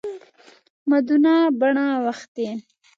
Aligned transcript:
مدونه 0.89 1.33
بڼه 1.59 1.85
وښتي. 2.03 2.47